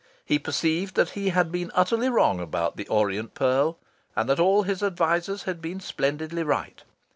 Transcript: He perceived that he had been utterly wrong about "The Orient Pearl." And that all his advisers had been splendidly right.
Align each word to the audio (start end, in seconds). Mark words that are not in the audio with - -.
He 0.25 0.39
perceived 0.39 0.95
that 0.95 1.11
he 1.11 1.29
had 1.29 1.51
been 1.51 1.69
utterly 1.75 2.09
wrong 2.09 2.39
about 2.39 2.75
"The 2.75 2.87
Orient 2.87 3.35
Pearl." 3.35 3.77
And 4.15 4.27
that 4.29 4.39
all 4.39 4.63
his 4.63 4.81
advisers 4.81 5.43
had 5.43 5.61
been 5.61 5.79
splendidly 5.79 6.41
right. 6.41 6.81